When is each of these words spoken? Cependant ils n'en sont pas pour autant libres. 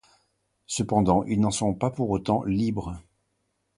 Cependant 0.65 1.23
ils 1.25 1.39
n'en 1.39 1.51
sont 1.51 1.75
pas 1.75 1.91
pour 1.91 2.09
autant 2.09 2.43
libres. 2.43 2.97